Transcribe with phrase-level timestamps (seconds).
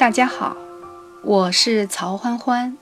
[0.00, 0.56] 大家好，
[1.22, 2.78] 我是曹欢欢，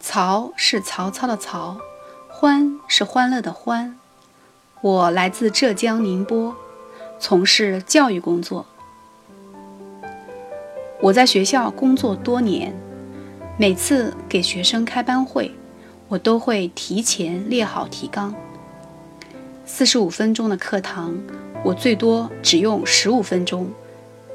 [0.00, 1.78] 曹是曹操的曹，
[2.26, 3.96] 欢是欢乐的欢。
[4.80, 6.56] 我来自浙江宁波，
[7.20, 8.66] 从事教育工作。
[11.00, 12.74] 我在学校工作多年，
[13.56, 15.54] 每次给学生开班会，
[16.08, 18.34] 我都会提前列好提纲。
[19.64, 21.16] 四十五分钟的课堂，
[21.62, 23.70] 我最多只用十五分钟。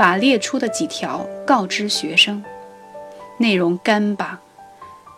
[0.02, 2.44] 把列出的几条告知学生，
[3.38, 4.40] 内容干巴，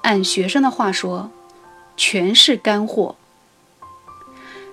[0.02, 1.32] 按学生的话说，
[1.96, 3.16] 全是干货。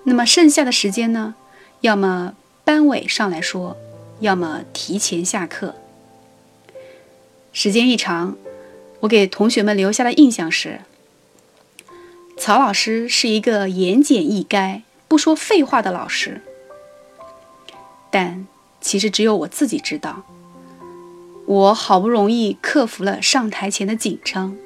[0.02, 1.37] 那么剩下的时间呢？
[1.82, 2.34] 要么
[2.65, 3.77] 班委上来说，
[4.18, 5.77] 要么提前下课。
[7.52, 8.37] 时间一长，
[8.98, 10.80] 我给同学们留下的印象是：
[12.37, 16.40] 曹老师是一个言简意赅、不说废话的老师。
[18.10, 18.48] 但。
[18.80, 20.22] 其实只有我自己知道，
[21.44, 24.56] 我好不容易克服了上台前的紧张，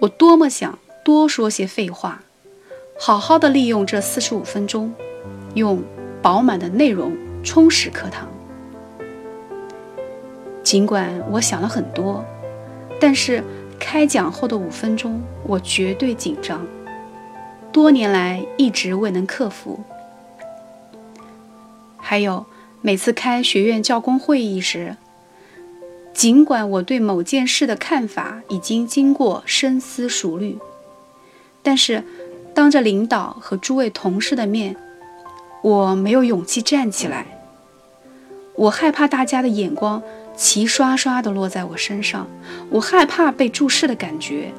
[0.00, 2.22] 我多么想多说些废话，
[2.98, 4.92] 好好的利用这四十五分钟，
[5.54, 5.82] 用
[6.20, 8.28] 饱满的内容充实课堂。
[10.62, 12.24] 尽管我想了很多，
[13.00, 13.42] 但是
[13.80, 16.66] 开讲后的五分钟，我绝对紧张，
[17.72, 19.80] 多年来一直未能克服。
[21.96, 22.44] 还有。
[22.86, 24.98] 每次开学院教工会议时，
[26.12, 30.58] 尽管我对某件事的看法已经经过深思熟虑，
[31.62, 32.04] 但是
[32.52, 34.76] 当着领导和诸位同事的面，
[35.62, 37.26] 我没有勇气站起来。
[38.54, 40.02] 我害怕大家的眼光
[40.36, 42.28] 齐刷刷地落在我身上，
[42.68, 44.52] 我害怕被注视的感觉，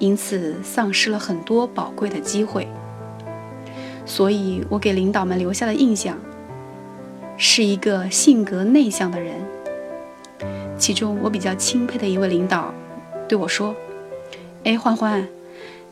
[0.00, 2.66] 因此丧失了很多宝贵的机会。
[4.04, 6.18] 所以我给领导们留下的印象。
[7.38, 9.34] 是一个性格内向的人。
[10.76, 12.74] 其中我比较钦佩的一位领导
[13.28, 13.74] 对我说
[14.64, 15.26] ：“哎，欢欢，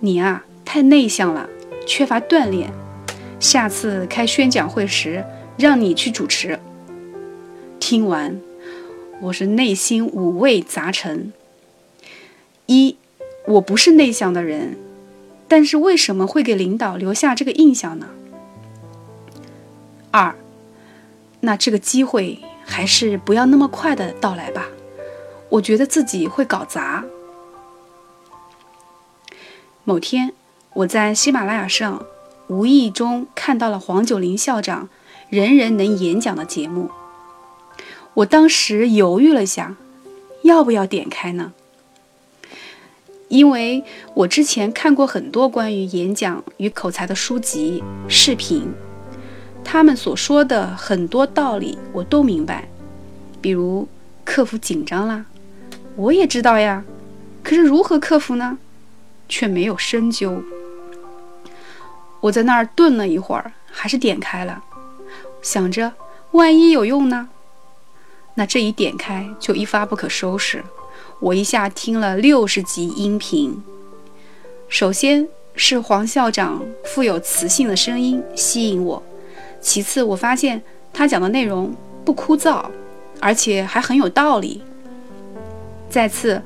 [0.00, 1.48] 你啊太内向了，
[1.86, 2.70] 缺乏锻炼。
[3.40, 5.24] 下次开宣讲会时，
[5.56, 6.58] 让你去主持。”
[7.78, 8.40] 听完，
[9.20, 11.32] 我是内心五味杂陈。
[12.66, 12.96] 一，
[13.46, 14.76] 我不是内向的人，
[15.46, 18.08] 但是为什么会给领导留下这个印象呢？
[20.10, 20.34] 二。
[21.40, 24.66] 那这个机会还是不要那么快的到来吧，
[25.48, 27.04] 我觉得自己会搞砸。
[29.84, 30.32] 某天，
[30.74, 32.04] 我在喜马拉雅上
[32.48, 34.88] 无意中看到了黄九龄校长
[35.30, 36.90] “人人能演讲”的节目，
[38.14, 39.76] 我当时犹豫了下，
[40.42, 41.52] 要不要点开呢？
[43.28, 48.72] 因为我之前看过很多关于演讲与口才的书籍、视频。
[49.68, 52.68] 他们所说的很多道理我都明白，
[53.40, 53.88] 比如
[54.24, 55.24] 克服紧张啦，
[55.96, 56.84] 我也知道呀。
[57.42, 58.58] 可是如何克服呢？
[59.28, 60.40] 却没有深究。
[62.20, 64.62] 我在那儿顿了一会儿，还是点开了，
[65.42, 65.92] 想着
[66.30, 67.28] 万一有用呢？
[68.34, 70.62] 那这一点开就一发不可收拾。
[71.18, 73.60] 我一下听了六十集音频。
[74.68, 79.02] 首先是黄校长富有磁性的声音吸引我。
[79.66, 80.62] 其次，我发现
[80.92, 82.64] 他讲的内容不枯燥，
[83.18, 84.62] 而且还很有道理。
[85.90, 86.40] 再次，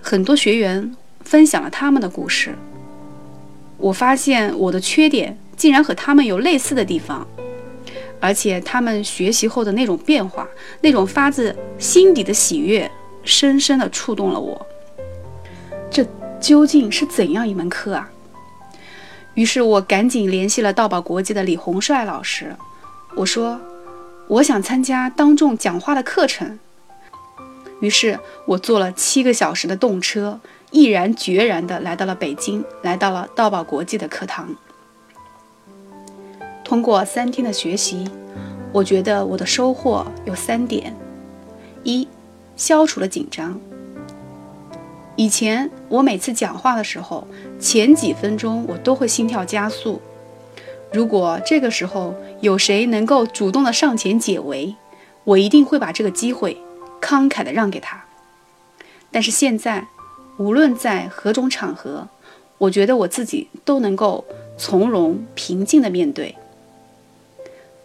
[0.00, 0.94] 很多学员
[1.24, 2.54] 分享了他们的故事，
[3.76, 7.26] 我发现我的缺点竟然和他们有类似的地方，
[8.20, 10.46] 而且他们学习后的那种变化，
[10.80, 12.88] 那种发自心底的喜悦，
[13.24, 14.64] 深深的触动了我。
[15.90, 16.06] 这
[16.40, 18.08] 究竟是怎样一门课啊？
[19.34, 22.54] 于是我赶紧联系了道宝国际的李洪帅老师，
[23.14, 23.60] 我说
[24.28, 26.58] ：“我想参加当众讲话的课程。”
[27.80, 30.38] 于是我坐了七个小时的动车，
[30.70, 34.48] 毅然决然地来到了北京，来到了道宝国际的课堂。
[36.62, 38.08] 通过三天的学习，
[38.72, 40.94] 我觉得我的收获有三点：
[41.82, 42.06] 一，
[42.56, 43.58] 消除了紧张。
[45.20, 47.28] 以前我每次讲话的时候，
[47.60, 50.00] 前几分钟我都会心跳加速。
[50.94, 54.74] 如果这个时候有谁能够主动的上前解围，
[55.24, 56.56] 我一定会把这个机会
[57.02, 58.02] 慷慨的让给他。
[59.10, 59.86] 但是现在，
[60.38, 62.08] 无论在何种场合，
[62.56, 64.24] 我觉得我自己都能够
[64.56, 66.34] 从容平静的面对。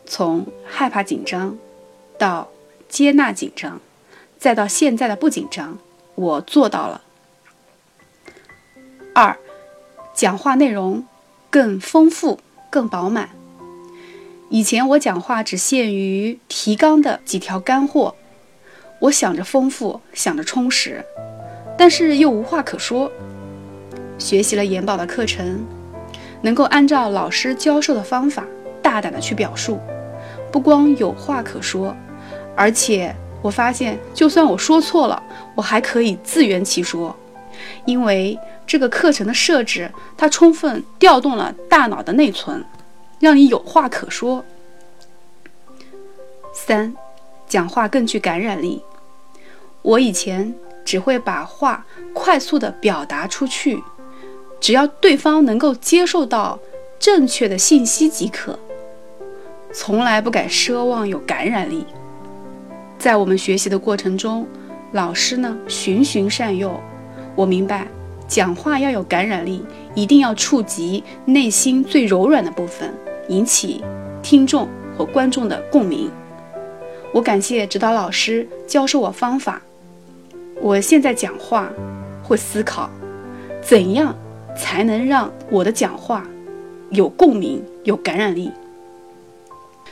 [0.05, 1.57] 从害怕紧张，
[2.17, 2.47] 到
[2.87, 3.81] 接纳紧张，
[4.37, 5.77] 再到现在的不紧张，
[6.15, 7.01] 我做到了。
[9.17, 9.37] 二，
[10.13, 11.05] 讲话内容
[11.49, 12.37] 更丰富、
[12.69, 13.29] 更饱满。
[14.49, 18.13] 以前我讲话只限于提纲的几条干货，
[18.99, 21.01] 我想着丰富，想着充实，
[21.77, 23.09] 但是又无话可说。
[24.17, 25.65] 学习了研宝的课程，
[26.41, 28.45] 能够按照老师教授的方法
[28.81, 29.79] 大胆的去表述，
[30.51, 31.95] 不光有话可说，
[32.53, 35.23] 而且我发现，就算我说错了，
[35.55, 37.15] 我还可以自圆其说，
[37.85, 42.63] 因为这个课程的设置，它充分调动了大脑的内存，
[43.19, 44.43] 让你有话可说。
[46.53, 46.95] 三，
[47.47, 48.81] 讲话更具感染力。
[49.81, 50.53] 我以前
[50.83, 53.83] 只会把话快速的表达出去。
[54.59, 56.57] 只要对方能够接受到
[56.97, 58.57] 正确的信息即可，
[59.71, 61.85] 从来不敢奢望有感染力。
[62.97, 64.47] 在我们学习的过程中，
[64.93, 66.81] 老师呢循循善诱，
[67.35, 67.87] 我明白
[68.27, 69.63] 讲话要有感染力，
[69.93, 72.93] 一定要触及内心最柔软的部分，
[73.29, 73.83] 引起
[74.21, 74.67] 听众
[74.97, 76.11] 和观众的共鸣。
[77.13, 79.61] 我感谢指导老师教授我方法，
[80.61, 81.71] 我现在讲话
[82.23, 82.89] 会思考
[83.61, 84.15] 怎样。
[84.57, 86.25] 才能让我的讲话
[86.91, 88.49] 有共鸣、有感染力。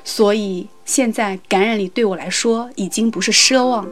[0.05, 3.85] 所以现在感染力对我来说已经不是奢望。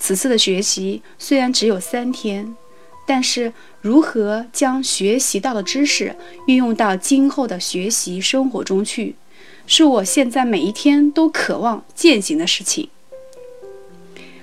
[0.00, 2.56] 此次的学习虽然只有三天，
[3.06, 6.16] 但是如何将学习到的知识
[6.46, 9.14] 运用到今后的学习生活中去，
[9.66, 12.88] 是我现在每一天都渴望践行的事情。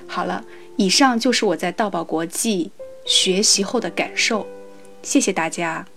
[0.08, 0.46] 好了，
[0.78, 2.72] 以上就是我在道宝国际。
[3.10, 4.46] 学习后的感受，
[5.02, 5.88] 谢谢大家。